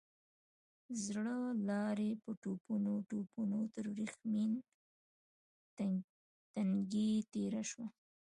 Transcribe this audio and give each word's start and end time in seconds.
زړه 1.03 1.37
لارۍ 1.67 2.11
په 2.23 2.31
ټوپونو 2.41 2.93
ټوپونو 3.09 3.59
تر 3.73 3.83
ورېښمين 3.91 4.51
تنګي 6.53 7.11
تېره 7.33 7.61
شوه. 7.71 7.87